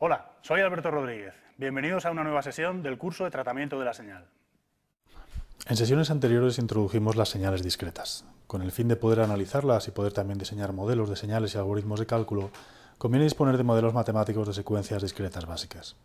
Hola, 0.00 0.30
soy 0.42 0.60
Alberto 0.60 0.90
Rodríguez. 0.90 1.34
Bienvenidos 1.56 2.06
a 2.06 2.10
una 2.10 2.22
nueva 2.22 2.42
sesión 2.42 2.82
del 2.82 2.98
curso 2.98 3.24
de 3.24 3.30
tratamiento 3.30 3.78
de 3.78 3.84
la 3.84 3.92
señal. 3.92 4.26
En 5.66 5.76
sesiones 5.76 6.10
anteriores 6.10 6.58
introdujimos 6.58 7.16
las 7.16 7.28
señales 7.28 7.62
discretas. 7.62 8.24
Con 8.46 8.62
el 8.62 8.72
fin 8.72 8.88
de 8.88 8.96
poder 8.96 9.20
analizarlas 9.20 9.88
y 9.88 9.90
poder 9.90 10.12
también 10.12 10.38
diseñar 10.38 10.72
modelos 10.72 11.10
de 11.10 11.16
señales 11.16 11.54
y 11.54 11.58
algoritmos 11.58 12.00
de 12.00 12.06
cálculo, 12.06 12.50
conviene 12.96 13.24
disponer 13.24 13.56
de 13.56 13.64
modelos 13.64 13.92
matemáticos 13.92 14.46
de 14.46 14.54
secuencias 14.54 15.02
discretas 15.02 15.46
básicas. 15.46 15.96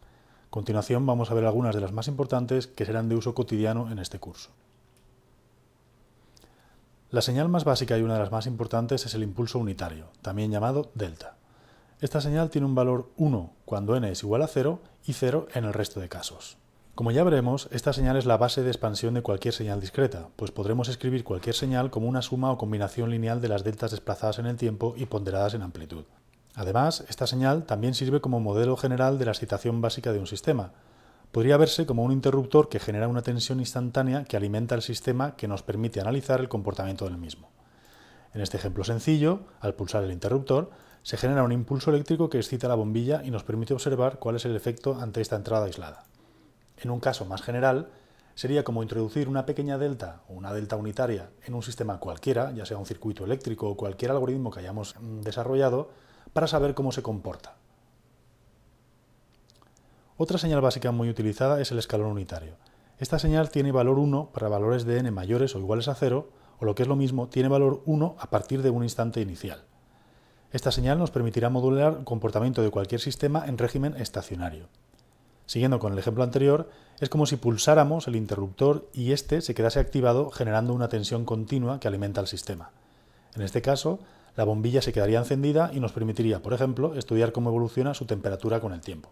A 0.48 0.50
continuación 0.50 1.05
vamos 1.05 1.32
a 1.32 1.34
ver 1.36 1.46
algunas 1.46 1.75
de 1.75 1.82
las 1.82 1.94
más 1.94 2.07
importantes 2.07 2.68
que 2.68 2.86
serán 2.86 3.10
de 3.10 3.16
uso 3.16 3.34
cotidiano 3.34 3.91
en 3.91 4.00
este 4.00 4.20
curso. 4.20 4.50
La 7.14 7.22
señal 7.22 7.48
más 7.48 7.64
básica 7.64 7.96
y 7.96 8.02
una 8.02 8.16
de 8.16 8.22
las 8.22 8.32
más 8.32 8.48
importantes 8.48 9.06
es 9.06 9.14
el 9.14 9.22
impulso 9.22 9.60
unitario, 9.60 10.08
también 10.24 10.50
llamado 10.50 10.90
delta. 10.96 11.36
Esta 12.02 12.22
señal 12.22 12.50
tiene 12.50 12.66
un 12.66 12.74
valor 12.74 13.12
1 13.18 13.54
cuando 13.66 13.96
n 13.96 14.12
es 14.12 14.24
igual 14.24 14.42
a 14.42 14.48
0 14.48 14.80
y 15.06 15.14
0 15.14 15.46
en 15.54 15.66
el 15.66 15.74
resto 15.74 16.00
de 16.00 16.10
casos. 16.10 16.58
Como 16.96 17.12
ya 17.12 17.24
veremos, 17.24 17.70
esta 17.72 17.94
señal 17.94 18.18
es 18.18 18.26
la 18.26 18.38
base 18.38 18.64
de 18.64 18.72
expansión 18.72 19.14
de 19.14 19.22
cualquier 19.22 19.54
señal 19.54 19.80
discreta, 19.80 20.30
pues 20.36 20.50
podremos 20.50 20.89
escribir 20.89 21.24
cualquier 21.24 21.54
señal 21.54 21.92
como 21.92 22.08
una 22.08 22.24
suma 22.24 22.52
o 22.52 22.58
combinación 22.58 23.12
lineal 23.12 23.42
de 23.42 23.50
las 23.50 23.64
deltas 23.64 23.92
desplazadas 23.92 24.39
en 24.39 24.48
el 24.48 24.58
tiempo 24.58 24.96
y 24.98 25.06
ponderadas 25.06 25.54
en 25.54 25.61
amplitud. 25.61 26.06
Además, 26.56 27.06
esta 27.10 27.28
señal 27.28 27.66
también 27.68 27.94
sirve 27.94 28.22
como 28.22 28.39
modelo 28.39 28.75
general 28.75 29.20
de 29.20 29.25
la 29.25 29.34
excitación 29.34 29.82
básica 29.82 30.14
de 30.14 30.20
un 30.20 30.25
sistema, 30.25 30.72
podría 31.33 31.57
verse 31.57 31.87
como 31.87 32.03
un 32.03 32.11
interruptor 32.11 32.69
que 32.69 32.80
genera 32.80 33.08
una 33.08 33.23
tensión 33.23 33.59
instantánea 33.59 34.23
que 34.23 34.38
alimenta 34.38 34.75
el 34.75 34.83
sistema 34.83 35.36
que 35.36 35.47
nos 35.47 35.64
permite 35.64 36.00
analizar 36.00 36.39
el 36.39 36.47
comportamiento 36.47 37.05
del 37.05 37.17
mismo. 37.17 37.50
En 38.36 38.41
este 38.41 38.58
ejemplo 38.58 38.83
sencillo, 38.83 39.39
al 39.59 39.73
pulsar 39.73 40.03
el 40.03 40.11
interruptor, 40.11 40.69
se 41.02 41.17
genera 41.17 41.41
un 41.41 41.52
impulso 41.52 41.89
eléctrico 41.89 42.30
que 42.30 42.38
excita 42.38 42.67
la 42.67 42.75
bombilla 42.75 43.23
y 43.23 43.31
nos 43.31 43.43
permite 43.43 43.73
observar 43.73 44.19
cuál 44.19 44.35
es 44.35 44.45
el 44.45 44.55
efecto 44.55 44.99
ante 45.02 45.21
esta 45.21 45.35
entrada 45.35 45.66
aislada. 45.66 46.03
En 46.77 46.91
un 46.91 46.99
caso 46.99 47.25
más 47.25 47.41
general, 47.41 47.89
sería 48.36 48.63
como 48.63 48.83
introducir 48.83 49.27
una 49.27 49.47
pequeña 49.47 49.80
delta 49.80 50.21
o 50.30 50.33
una 50.33 50.53
delta 50.53 50.75
unitaria 50.75 51.31
en 51.47 51.55
un 51.55 51.63
sistema 51.63 51.97
cualquiera, 51.97 52.52
ya 52.52 52.67
sea 52.67 52.77
un 52.77 52.86
circuito 52.86 53.25
eléctrico 53.25 53.69
o 53.69 53.75
cualquier 53.75 54.11
algoritmo 54.11 54.52
que 54.52 54.59
hayamos 54.59 54.95
mm, 54.99 55.21
desarrollado, 55.21 55.89
para 56.31 56.45
saber 56.45 56.75
cómo 56.75 56.91
se 56.91 57.02
comporta. 57.02 57.55
Otra 60.16 60.38
señal 60.38 60.61
básica 60.61 60.92
muy 60.92 61.09
utilizada 61.09 61.59
es 61.59 61.72
el 61.72 61.80
escalón 61.80 62.11
unitario. 62.11 62.53
Esta 63.00 63.17
señal 63.17 63.50
tiene 63.50 63.72
valor 63.72 63.97
1 63.97 64.30
para 64.31 64.47
valores 64.47 64.86
de 64.86 65.00
n 65.00 65.09
mayores 65.09 65.55
o 65.55 65.59
iguales 65.59 65.88
a 65.88 65.95
0, 65.95 66.30
o 66.59 66.66
lo 66.66 66.75
que 66.75 66.83
es 66.83 66.88
lo 66.88 66.95
mismo, 66.95 67.30
tiene 67.30 67.50
valor 67.50 67.81
1 67.88 68.16
a 68.20 68.30
partir 68.30 68.61
de 68.61 68.70
un 68.70 68.83
instante 68.83 69.22
inicial. 69.22 69.64
Esta 70.52 70.72
señal 70.72 71.00
nos 71.00 71.09
permitirá 71.09 71.50
modular 71.50 71.97
el 71.97 72.03
comportamiento 72.05 72.61
de 72.61 72.70
cualquier 72.70 73.02
sistema 73.02 73.44
en 73.47 73.58
régimen 73.58 73.95
estacionario. 73.97 74.67
Siguiendo 75.47 75.80
con 75.80 75.94
el 75.94 76.00
ejemplo 76.00 76.23
anterior, 76.23 76.70
es 77.00 77.09
como 77.09 77.25
si 77.25 77.38
pulsáramos 77.38 78.08
el 78.08 78.16
interruptor 78.16 78.88
y 78.94 79.14
éste 79.14 79.42
se 79.42 79.55
quedase 79.55 79.80
activado 79.80 80.30
generando 80.30 80.75
una 80.75 80.89
tensión 80.89 81.25
continua 81.25 81.80
que 81.80 81.88
alimenta 81.88 82.22
al 82.22 82.27
sistema. 82.27 82.70
En 83.36 83.42
este 83.42 83.64
caso, 83.64 83.98
la 84.38 84.44
bombilla 84.44 84.83
se 84.83 84.94
quedaría 84.94 85.17
encendida 85.17 85.72
y 85.73 85.80
nos 85.80 85.92
permitiría, 85.92 86.44
por 86.44 86.53
ejemplo, 86.53 86.94
estudiar 86.94 87.31
cómo 87.31 87.50
evoluciona 87.50 87.95
su 87.95 88.05
temperatura 88.05 88.59
con 88.59 88.73
el 88.73 88.81
tiempo. 88.81 89.09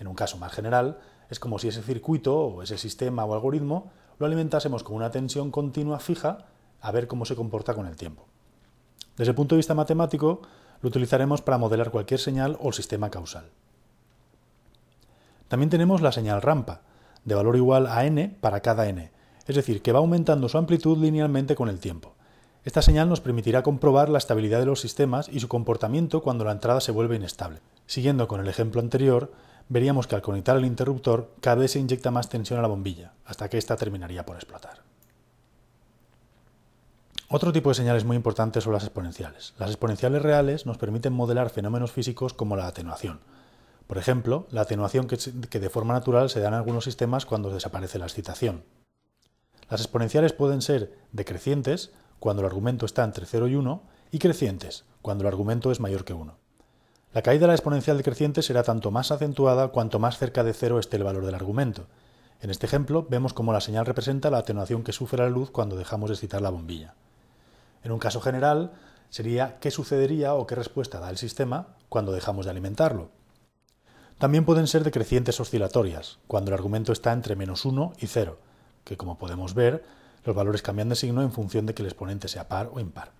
En 0.00 0.08
un 0.08 0.14
caso 0.14 0.38
más 0.38 0.52
general, 0.52 0.98
es 1.28 1.38
como 1.38 1.60
si 1.60 1.68
ese 1.68 1.82
circuito 1.82 2.36
o 2.36 2.62
ese 2.62 2.76
sistema 2.76 3.24
o 3.24 3.34
algoritmo 3.34 3.92
lo 4.18 4.26
alimentásemos 4.26 4.82
con 4.82 4.96
una 4.96 5.10
tensión 5.10 5.52
continua 5.52 6.00
fija 6.00 6.46
a 6.80 6.90
ver 6.90 7.06
cómo 7.06 7.24
se 7.24 7.36
comporta 7.36 7.74
con 7.74 7.86
el 7.86 7.96
tiempo. 7.96 8.26
Desde 9.16 9.30
el 9.30 9.36
punto 9.36 9.54
de 9.54 9.58
vista 9.58 9.74
matemático, 9.74 10.40
lo 10.80 10.88
utilizaremos 10.88 11.42
para 11.42 11.58
modelar 11.58 11.90
cualquier 11.90 12.18
señal 12.18 12.56
o 12.60 12.72
sistema 12.72 13.10
causal. 13.10 13.44
También 15.48 15.70
tenemos 15.70 16.00
la 16.00 16.12
señal 16.12 16.42
rampa, 16.42 16.80
de 17.24 17.34
valor 17.34 17.56
igual 17.56 17.86
a 17.86 18.04
n 18.06 18.36
para 18.40 18.60
cada 18.60 18.88
n, 18.88 19.10
es 19.46 19.56
decir, 19.56 19.82
que 19.82 19.92
va 19.92 19.98
aumentando 19.98 20.48
su 20.48 20.56
amplitud 20.56 20.96
linealmente 20.96 21.54
con 21.54 21.68
el 21.68 21.80
tiempo. 21.80 22.14
Esta 22.64 22.82
señal 22.82 23.08
nos 23.08 23.20
permitirá 23.20 23.62
comprobar 23.62 24.08
la 24.08 24.18
estabilidad 24.18 24.60
de 24.60 24.66
los 24.66 24.80
sistemas 24.80 25.28
y 25.28 25.40
su 25.40 25.48
comportamiento 25.48 26.22
cuando 26.22 26.44
la 26.44 26.52
entrada 26.52 26.80
se 26.80 26.92
vuelve 26.92 27.16
inestable. 27.16 27.60
Siguiendo 27.86 28.28
con 28.28 28.40
el 28.40 28.48
ejemplo 28.48 28.80
anterior, 28.80 29.32
veríamos 29.70 30.06
que 30.06 30.16
al 30.16 30.20
conectar 30.20 30.56
el 30.56 30.66
interruptor 30.66 31.32
cada 31.40 31.56
vez 31.56 31.70
se 31.70 31.78
inyecta 31.78 32.10
más 32.10 32.28
tensión 32.28 32.58
a 32.58 32.62
la 32.62 32.68
bombilla, 32.68 33.12
hasta 33.24 33.48
que 33.48 33.56
ésta 33.56 33.76
terminaría 33.76 34.26
por 34.26 34.36
explotar. 34.36 34.82
Otro 37.28 37.52
tipo 37.52 37.68
de 37.68 37.76
señales 37.76 38.04
muy 38.04 38.16
importantes 38.16 38.64
son 38.64 38.72
las 38.72 38.82
exponenciales. 38.82 39.54
Las 39.56 39.70
exponenciales 39.70 40.20
reales 40.20 40.66
nos 40.66 40.78
permiten 40.78 41.12
modelar 41.12 41.48
fenómenos 41.50 41.92
físicos 41.92 42.34
como 42.34 42.56
la 42.56 42.66
atenuación. 42.66 43.20
Por 43.86 43.98
ejemplo, 43.98 44.48
la 44.50 44.62
atenuación 44.62 45.06
que, 45.06 45.60
de 45.60 45.70
forma 45.70 45.94
natural 45.94 46.28
se 46.28 46.40
da 46.40 46.48
en 46.48 46.54
algunos 46.54 46.84
sistemas 46.84 47.24
cuando 47.24 47.50
desaparece 47.50 48.00
la 48.00 48.06
excitación. 48.06 48.64
Las 49.70 49.80
exponenciales 49.80 50.32
pueden 50.32 50.62
ser 50.62 50.98
decrecientes, 51.12 51.92
cuando 52.18 52.42
el 52.42 52.46
argumento 52.46 52.86
está 52.86 53.04
entre 53.04 53.24
0 53.24 53.46
y 53.46 53.54
1, 53.54 53.82
y 54.10 54.18
crecientes, 54.18 54.84
cuando 55.00 55.22
el 55.22 55.28
argumento 55.28 55.70
es 55.70 55.78
mayor 55.78 56.04
que 56.04 56.14
1. 56.14 56.36
La 57.12 57.22
caída 57.22 57.40
de 57.40 57.46
la 57.48 57.54
exponencial 57.54 57.96
decreciente 57.96 58.40
será 58.40 58.62
tanto 58.62 58.92
más 58.92 59.10
acentuada 59.10 59.68
cuanto 59.68 59.98
más 59.98 60.16
cerca 60.16 60.44
de 60.44 60.52
cero 60.52 60.78
esté 60.78 60.96
el 60.96 61.02
valor 61.02 61.26
del 61.26 61.34
argumento. 61.34 61.86
En 62.40 62.50
este 62.50 62.66
ejemplo 62.66 63.04
vemos 63.10 63.32
cómo 63.32 63.52
la 63.52 63.60
señal 63.60 63.84
representa 63.84 64.30
la 64.30 64.38
atenuación 64.38 64.84
que 64.84 64.92
sufre 64.92 65.24
la 65.24 65.28
luz 65.28 65.50
cuando 65.50 65.74
dejamos 65.74 66.08
de 66.08 66.14
excitar 66.14 66.40
la 66.40 66.50
bombilla. 66.50 66.94
En 67.82 67.90
un 67.90 67.98
caso 67.98 68.20
general 68.20 68.70
sería 69.08 69.58
qué 69.58 69.72
sucedería 69.72 70.34
o 70.34 70.46
qué 70.46 70.54
respuesta 70.54 71.00
da 71.00 71.10
el 71.10 71.18
sistema 71.18 71.74
cuando 71.88 72.12
dejamos 72.12 72.44
de 72.44 72.52
alimentarlo. 72.52 73.10
También 74.18 74.44
pueden 74.44 74.68
ser 74.68 74.84
decrecientes 74.84 75.40
oscilatorias, 75.40 76.18
cuando 76.28 76.50
el 76.52 76.54
argumento 76.54 76.92
está 76.92 77.12
entre 77.12 77.34
menos 77.34 77.64
1 77.64 77.94
y 77.98 78.06
0, 78.06 78.38
que 78.84 78.96
como 78.96 79.18
podemos 79.18 79.54
ver, 79.54 79.82
los 80.24 80.36
valores 80.36 80.62
cambian 80.62 80.90
de 80.90 80.94
signo 80.94 81.22
en 81.22 81.32
función 81.32 81.66
de 81.66 81.74
que 81.74 81.82
el 81.82 81.88
exponente 81.88 82.28
sea 82.28 82.46
par 82.46 82.70
o 82.72 82.78
impar. 82.78 83.10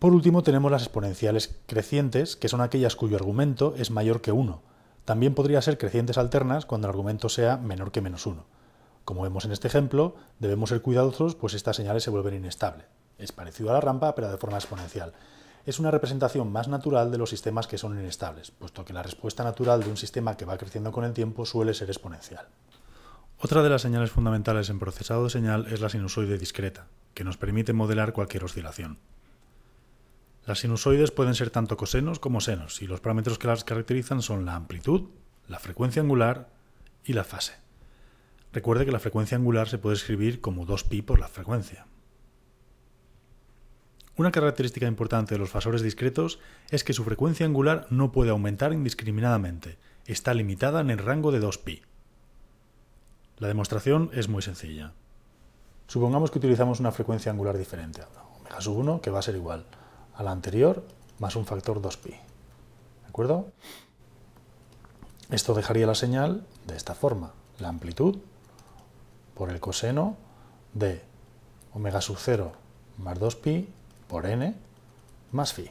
Por 0.00 0.14
último 0.14 0.42
tenemos 0.42 0.72
las 0.72 0.80
exponenciales 0.80 1.60
crecientes, 1.66 2.34
que 2.34 2.48
son 2.48 2.62
aquellas 2.62 2.96
cuyo 2.96 3.16
argumento 3.16 3.74
es 3.76 3.90
mayor 3.90 4.22
que 4.22 4.32
1. 4.32 4.62
También 5.04 5.34
podría 5.34 5.60
ser 5.60 5.76
crecientes 5.76 6.16
alternas 6.16 6.64
cuando 6.64 6.86
el 6.86 6.92
argumento 6.92 7.28
sea 7.28 7.58
menor 7.58 7.92
que 7.92 8.00
menos 8.00 8.24
1. 8.24 8.46
Como 9.04 9.24
vemos 9.24 9.44
en 9.44 9.52
este 9.52 9.68
ejemplo, 9.68 10.14
debemos 10.38 10.70
ser 10.70 10.80
cuidadosos 10.80 11.34
pues 11.34 11.52
estas 11.52 11.76
señales 11.76 12.02
se 12.02 12.08
vuelven 12.08 12.32
inestables. 12.32 12.86
Es 13.18 13.32
parecido 13.32 13.68
a 13.68 13.74
la 13.74 13.82
rampa, 13.82 14.14
pero 14.14 14.30
de 14.30 14.38
forma 14.38 14.56
exponencial. 14.56 15.12
Es 15.66 15.78
una 15.78 15.90
representación 15.90 16.50
más 16.50 16.66
natural 16.66 17.10
de 17.10 17.18
los 17.18 17.28
sistemas 17.28 17.66
que 17.66 17.76
son 17.76 18.00
inestables, 18.00 18.52
puesto 18.52 18.86
que 18.86 18.94
la 18.94 19.02
respuesta 19.02 19.44
natural 19.44 19.84
de 19.84 19.90
un 19.90 19.98
sistema 19.98 20.38
que 20.38 20.46
va 20.46 20.56
creciendo 20.56 20.92
con 20.92 21.04
el 21.04 21.12
tiempo 21.12 21.44
suele 21.44 21.74
ser 21.74 21.90
exponencial. 21.90 22.46
Otra 23.38 23.62
de 23.62 23.68
las 23.68 23.82
señales 23.82 24.12
fundamentales 24.12 24.70
en 24.70 24.78
procesado 24.78 25.24
de 25.24 25.30
señal 25.30 25.66
es 25.70 25.82
la 25.82 25.90
sinusoide 25.90 26.38
discreta, 26.38 26.86
que 27.12 27.24
nos 27.24 27.36
permite 27.36 27.74
modelar 27.74 28.14
cualquier 28.14 28.44
oscilación. 28.44 28.98
Las 30.46 30.60
sinusoides 30.60 31.10
pueden 31.10 31.34
ser 31.34 31.50
tanto 31.50 31.76
cosenos 31.76 32.18
como 32.18 32.40
senos 32.40 32.80
y 32.80 32.86
los 32.86 33.00
parámetros 33.00 33.38
que 33.38 33.46
las 33.46 33.64
caracterizan 33.64 34.22
son 34.22 34.46
la 34.46 34.54
amplitud, 34.54 35.10
la 35.48 35.58
frecuencia 35.58 36.00
angular 36.00 36.48
y 37.04 37.12
la 37.12 37.24
fase. 37.24 37.54
Recuerde 38.52 38.86
que 38.86 38.92
la 38.92 39.00
frecuencia 39.00 39.36
angular 39.36 39.68
se 39.68 39.78
puede 39.78 39.96
escribir 39.96 40.40
como 40.40 40.66
2pi 40.66 41.04
por 41.04 41.20
la 41.20 41.28
frecuencia. 41.28 41.86
Una 44.16 44.32
característica 44.32 44.86
importante 44.86 45.34
de 45.34 45.38
los 45.38 45.50
fasores 45.50 45.82
discretos 45.82 46.40
es 46.70 46.84
que 46.84 46.92
su 46.92 47.04
frecuencia 47.04 47.46
angular 47.46 47.86
no 47.90 48.10
puede 48.10 48.30
aumentar 48.30 48.72
indiscriminadamente, 48.72 49.78
está 50.06 50.34
limitada 50.34 50.80
en 50.80 50.90
el 50.90 50.98
rango 50.98 51.32
de 51.32 51.40
2pi. 51.40 51.82
La 53.38 53.48
demostración 53.48 54.10
es 54.12 54.28
muy 54.28 54.42
sencilla. 54.42 54.92
Supongamos 55.86 56.30
que 56.30 56.38
utilizamos 56.38 56.80
una 56.80 56.92
frecuencia 56.92 57.30
angular 57.30 57.56
diferente, 57.56 58.02
omega 58.38 58.60
sub 58.60 58.78
1, 58.78 59.00
que 59.00 59.10
va 59.10 59.20
a 59.20 59.22
ser 59.22 59.36
igual 59.36 59.64
a 60.20 60.22
la 60.22 60.32
anterior 60.32 60.84
más 61.18 61.34
un 61.34 61.46
factor 61.46 61.80
2pi. 61.80 62.10
¿De 62.10 63.08
acuerdo? 63.08 63.48
Esto 65.30 65.54
dejaría 65.54 65.86
la 65.86 65.94
señal 65.94 66.46
de 66.66 66.76
esta 66.76 66.94
forma. 66.94 67.32
La 67.58 67.68
amplitud 67.68 68.18
por 69.34 69.48
el 69.48 69.60
coseno 69.60 70.16
de 70.74 71.02
omega 71.72 72.02
sub 72.02 72.18
0 72.18 72.52
más 72.98 73.18
2pi 73.18 73.66
por 74.08 74.26
n 74.26 74.54
más 75.32 75.54
phi. 75.54 75.70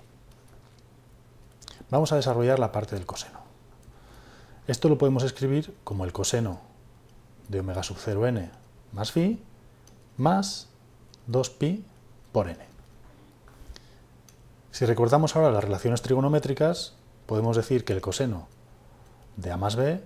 Vamos 1.91 2.11
a 2.11 2.15
desarrollar 2.15 2.57
la 2.57 2.71
parte 2.71 2.95
del 2.95 3.05
coseno. 3.05 3.39
Esto 4.65 4.89
lo 4.89 4.97
podemos 4.97 5.21
escribir 5.21 5.75
como 5.83 6.05
el 6.05 6.11
coseno 6.11 6.59
de 7.49 7.59
omega 7.59 7.83
sub 7.83 7.97
0 7.99 8.25
n 8.25 8.49
más 8.93 9.11
phi 9.11 9.43
más 10.17 10.69
2pi 11.29 11.83
por 12.31 12.49
n. 12.49 12.68
Si 14.71 14.85
recordamos 14.85 15.35
ahora 15.35 15.51
las 15.51 15.63
relaciones 15.63 16.01
trigonométricas, 16.01 16.93
podemos 17.25 17.55
decir 17.55 17.83
que 17.85 17.93
el 17.93 18.01
coseno 18.01 18.47
de 19.35 19.51
A 19.51 19.57
más 19.57 19.75
B 19.75 20.01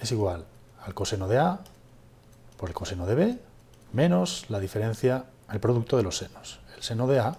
es 0.00 0.12
igual 0.12 0.44
al 0.84 0.94
coseno 0.94 1.28
de 1.28 1.38
A 1.38 1.60
por 2.56 2.68
el 2.68 2.74
coseno 2.74 3.06
de 3.06 3.14
B 3.14 3.38
menos 3.92 4.46
la 4.48 4.60
diferencia 4.60 5.26
el 5.50 5.60
producto 5.60 5.96
de 5.96 6.02
los 6.02 6.18
senos, 6.18 6.60
el 6.76 6.82
seno 6.82 7.06
de 7.06 7.20
A 7.20 7.36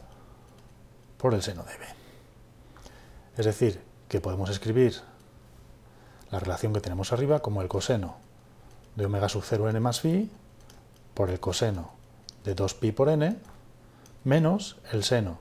por 1.17 1.33
el 1.33 1.41
seno 1.41 1.63
de 1.63 1.77
B. 1.77 1.85
Es 3.38 3.45
decir, 3.45 3.81
que 4.07 4.21
podemos 4.21 4.49
escribir 4.49 4.95
la 6.31 6.39
relación 6.39 6.73
que 6.73 6.81
tenemos 6.81 7.11
arriba 7.11 7.41
como 7.41 7.61
el 7.61 7.67
coseno 7.67 8.15
de 8.95 9.05
omega 9.05 9.29
sub 9.29 9.44
0 9.45 9.69
n 9.69 9.79
más 9.79 9.99
phi 9.99 10.31
por 11.13 11.29
el 11.29 11.39
coseno 11.39 11.91
de 12.44 12.55
2pi 12.55 12.94
por 12.94 13.09
n 13.09 13.38
menos 14.23 14.77
el 14.91 15.03
seno 15.03 15.39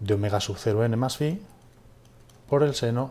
de 0.00 0.14
omega 0.14 0.40
sub 0.40 0.56
0 0.58 0.84
n 0.84 0.96
más 0.96 1.16
phi 1.16 1.40
por 2.48 2.62
el 2.62 2.74
seno 2.74 3.10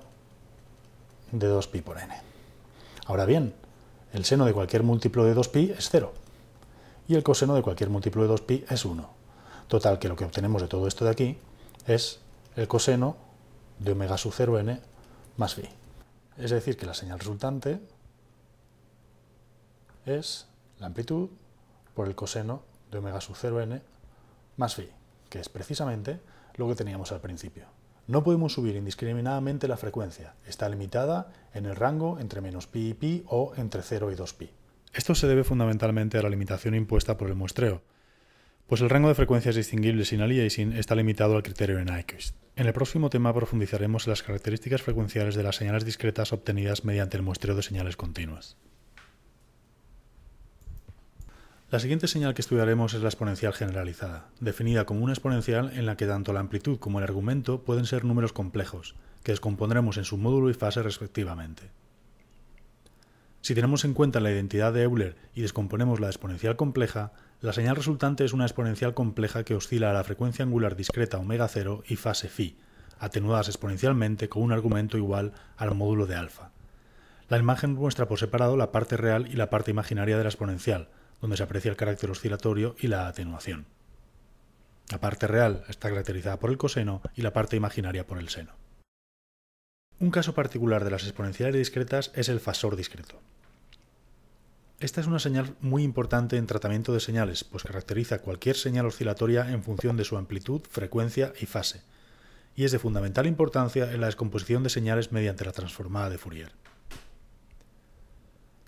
de 1.32 1.50
2pi 1.50 1.84
por 1.84 2.00
n. 2.00 2.14
Ahora 3.06 3.26
bien, 3.26 3.54
el 4.14 4.26
seno 4.26 4.46
de 4.46 4.54
cualquier 4.54 4.84
múltiplo 4.84 5.26
de 5.26 5.36
2pi 5.36 5.76
es 5.78 5.90
0 5.90 6.14
y 7.08 7.16
el 7.16 7.24
coseno 7.24 7.56
de 7.56 7.62
cualquier 7.62 7.90
múltiplo 7.90 8.28
de 8.28 8.34
2pi 8.34 8.66
es 8.70 8.86
1. 8.86 9.10
Total, 9.68 10.00
que 10.00 10.08
lo 10.08 10.16
que 10.16 10.26
obtenemos 10.26 10.62
de 10.62 10.68
todo 10.68 10.88
esto 10.88 11.06
de 11.06 11.12
aquí 11.12 11.38
es 11.86 12.20
el 12.56 12.68
coseno 12.68 13.18
de 13.80 13.92
omega 13.92 14.18
sub 14.18 14.34
0n 14.34 14.80
más 15.38 15.56
phi. 15.56 15.68
Es 16.38 16.52
decir, 16.52 16.78
que 16.78 16.86
la 16.86 16.94
señal 16.94 17.20
resultante 17.20 17.80
es 20.06 20.48
la 20.80 20.88
amplitud 20.88 21.30
por 21.94 22.08
el 22.08 22.16
coseno 22.16 22.62
de 22.92 22.98
omega 23.00 23.22
sub 23.22 23.36
0n 23.36 23.82
más 24.56 24.76
phi, 24.76 24.90
que 25.30 25.40
es 25.40 25.50
precisamente 25.50 26.20
lo 26.58 26.68
que 26.68 26.76
teníamos 26.76 27.12
al 27.12 27.22
principio. 27.22 27.66
No 28.08 28.24
podemos 28.24 28.54
subir 28.54 28.76
indiscriminadamente 28.76 29.68
la 29.68 29.78
frecuencia, 29.78 30.36
está 30.48 30.68
limitada 30.70 31.32
en 31.54 31.66
el 31.66 31.76
rango 31.76 32.20
entre 32.20 32.42
menos 32.42 32.68
pi 32.68 32.90
y 32.90 32.94
pi 32.94 33.24
o 33.28 33.54
entre 33.58 33.82
0 33.82 34.12
y 34.12 34.16
2pi. 34.16 34.50
Esto 34.94 35.16
se 35.16 35.28
debe 35.28 35.44
fundamentalmente 35.44 36.18
a 36.18 36.22
la 36.22 36.30
limitación 36.30 36.74
impuesta 36.74 37.18
por 37.18 37.28
el 37.28 37.36
muestreo, 37.36 37.82
pues 38.68 38.82
el 38.82 38.90
rango 38.90 39.08
de 39.08 39.16
frecuencias 39.16 39.56
distinguibles 39.56 40.10
sin 40.10 40.22
aliasing 40.22 40.74
está 40.74 40.94
limitado 40.96 41.38
al 41.38 41.44
criterio 41.44 41.78
de 41.78 41.86
Nyquist. 41.86 42.36
En 42.58 42.68
el 42.68 42.74
próximo 42.74 43.10
tema 43.10 43.34
profundizaremos 43.34 44.06
en 44.06 44.12
las 44.12 44.24
características 44.24 44.82
frecuenciales 44.82 45.36
de 45.36 45.44
las 45.44 45.56
señales 45.56 45.86
discretas 45.86 46.34
obtenidas 46.34 46.84
mediante 46.84 47.16
el 47.16 47.24
muestreo 47.24 47.56
de 47.56 47.64
señales 47.64 47.96
continuas. 47.96 48.58
La 51.70 51.80
siguiente 51.82 52.08
señal 52.08 52.34
que 52.34 52.42
estudiaremos 52.42 52.94
es 52.94 53.02
la 53.02 53.10
exponencial 53.10 53.52
generalizada, 53.52 54.30
definida 54.40 54.86
como 54.86 55.04
una 55.04 55.12
exponencial 55.12 55.74
en 55.74 55.86
la 55.86 55.98
que 55.98 56.08
tanto 56.08 56.32
la 56.32 56.40
amplitud 56.40 56.80
como 56.80 57.00
el 57.00 57.04
argumento 57.04 57.64
pueden 57.64 57.86
ser 57.86 58.06
números 58.06 58.32
complejos, 58.32 58.96
que 59.22 59.34
descompondremos 59.34 59.98
en 59.98 60.06
su 60.06 60.16
módulo 60.16 60.50
y 60.50 60.54
fase 60.54 60.82
respectivamente. 60.82 61.64
Si 63.42 63.54
tenemos 63.54 63.84
en 63.84 63.94
cuenta 63.94 64.22
la 64.22 64.32
identidad 64.32 64.72
de 64.72 64.84
Euler 64.84 65.18
y 65.36 65.42
descomponemos 65.42 66.00
la 66.00 66.08
exponencial 66.08 66.56
compleja, 66.56 67.12
la 67.42 67.52
señal 67.52 67.76
resultante 67.76 68.24
es 68.24 68.32
una 68.32 68.46
exponencial 68.46 68.94
compleja 68.94 69.44
que 69.44 69.54
oscila 69.54 69.90
a 69.90 69.94
la 69.94 70.06
frecuencia 70.06 70.46
angular 70.46 70.78
discreta 70.78 71.18
omega 71.18 71.50
0 71.50 71.84
y 71.86 71.98
fase 71.98 72.30
phi, 72.30 72.56
atenuadas 72.98 73.50
exponencialmente 73.50 74.30
con 74.30 74.42
un 74.42 74.54
argumento 74.54 74.98
igual 74.98 75.34
al 75.58 75.76
módulo 75.76 76.06
de 76.06 76.16
alfa. 76.16 76.52
La 77.28 77.38
imagen 77.38 77.74
muestra 77.74 78.08
por 78.08 78.20
separado 78.20 78.56
la 78.56 78.72
parte 78.72 78.96
real 78.96 79.28
y 79.28 79.34
la 79.34 79.50
parte 79.50 79.72
imaginaria 79.72 80.18
de 80.18 80.24
la 80.24 80.30
exponencial, 80.30 80.88
donde 81.22 81.38
se 81.38 81.44
aprecia 81.44 81.72
el 81.72 81.78
carácter 81.78 82.12
oscilatorio 82.12 82.76
y 82.80 82.88
la 82.88 83.08
atenuación. 83.08 83.66
La 84.90 85.00
parte 85.00 85.28
real 85.28 85.64
está 85.68 85.90
caracterizada 85.90 86.40
por 86.40 86.50
el 86.50 86.58
coseno 86.58 87.02
y 87.16 87.22
la 87.22 87.34
parte 87.34 87.56
imaginaria 87.56 88.08
por 88.08 88.20
el 88.20 88.30
seno. 88.30 88.54
Un 90.00 90.12
caso 90.12 90.34
particular 90.34 90.84
de 90.84 90.92
las 90.92 91.04
exponenciales 91.04 91.56
discretas 91.56 92.12
es 92.14 92.30
el 92.30 92.40
fasor 92.40 92.76
discreto. 92.76 93.20
Esta 94.80 95.02
es 95.02 95.08
una 95.08 95.18
señal 95.18 95.56
muy 95.60 95.82
importante 95.82 96.38
en 96.38 96.46
tratamiento 96.46 96.94
de 96.94 97.00
señales, 97.00 97.44
pues 97.44 97.64
caracteriza 97.64 98.20
cualquier 98.20 98.56
señal 98.56 98.86
oscilatoria 98.86 99.52
en 99.52 99.64
función 99.64 99.98
de 99.98 100.04
su 100.04 100.18
amplitud, 100.18 100.62
frecuencia 100.70 101.34
y 101.42 101.48
fase, 101.48 101.82
y 102.56 102.64
es 102.64 102.72
de 102.72 102.78
fundamental 102.78 103.26
importancia 103.26 103.92
en 103.92 104.02
la 104.02 104.06
descomposición 104.06 104.62
de 104.62 104.70
señales 104.70 105.12
mediante 105.12 105.46
la 105.46 105.52
transformada 105.52 106.12
de 106.12 106.20
Fourier. 106.20 106.52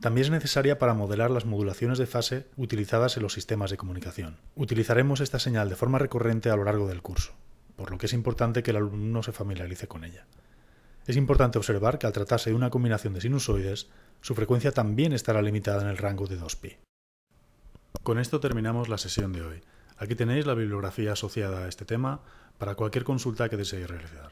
También 0.01 0.25
es 0.25 0.31
necesaria 0.31 0.79
para 0.79 0.93
modelar 0.93 1.29
las 1.29 1.45
modulaciones 1.45 1.97
de 1.97 2.07
fase 2.07 2.45
utilizadas 2.55 3.17
en 3.17 3.23
los 3.23 3.33
sistemas 3.33 3.69
de 3.69 3.77
comunicación. 3.77 4.37
Utilizaremos 4.55 5.19
esta 5.19 5.39
señal 5.39 5.67
de 5.67 5.75
forma 5.75 5.99
recurrente 5.99 6.49
a 6.49 6.55
lo 6.55 6.63
largo 6.63 6.87
del 6.87 7.01
curso, 7.01 7.33
por 7.75 7.91
lo 7.91 7.97
que 7.97 8.05
es 8.05 8.13
importante 8.13 8.63
que 8.63 8.71
el 8.71 8.77
alumno 8.77 9.23
se 9.23 9.33
familiarice 9.33 9.87
con 9.87 10.05
ella. 10.05 10.25
Es 11.05 11.17
importante 11.17 11.57
observar 11.57 11.99
que 11.99 12.07
al 12.07 12.13
tratarse 12.13 12.49
de 12.49 12.55
una 12.55 12.69
combinación 12.69 13.13
de 13.13 13.21
sinusoides, 13.21 13.89
su 14.21 14.35
frecuencia 14.35 14.71
también 14.71 15.11
estará 15.11 15.41
limitada 15.41 15.81
en 15.81 15.89
el 15.89 15.97
rango 15.97 16.27
de 16.27 16.39
2pi. 16.39 16.77
Con 18.03 18.19
esto 18.19 18.39
terminamos 18.39 18.87
la 18.87 18.97
sesión 18.97 19.33
de 19.33 19.41
hoy. 19.41 19.61
Aquí 19.97 20.15
tenéis 20.15 20.45
la 20.45 20.53
bibliografía 20.53 21.11
asociada 21.11 21.65
a 21.65 21.67
este 21.67 21.83
tema 21.83 22.21
para 22.57 22.75
cualquier 22.75 23.03
consulta 23.03 23.49
que 23.49 23.57
deseéis 23.57 23.89
realizar. 23.89 24.31